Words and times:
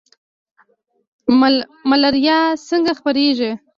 ملاریا 1.89 2.37
څنګه 2.69 2.91
خپریږي؟ 2.99 3.51